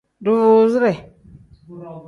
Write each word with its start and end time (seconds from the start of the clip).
Duvuuzire. 0.23 0.91